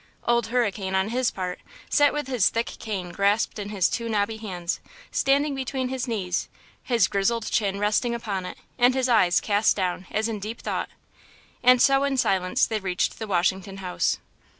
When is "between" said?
5.53-5.89